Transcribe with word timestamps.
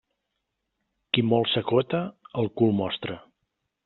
Qui 1.17 1.23
molt 1.33 1.51
s'acota, 1.51 1.99
el 2.45 2.49
cul 2.63 2.73
mostra. 2.81 3.19